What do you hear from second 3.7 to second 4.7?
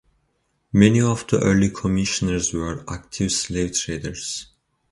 traders.